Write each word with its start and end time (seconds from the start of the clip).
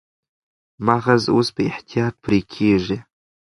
مغز 0.85 1.23
اوس 1.35 1.47
په 1.55 1.61
احتیاط 1.71 2.13
پرې 2.23 2.39
کېږي. 2.53 2.97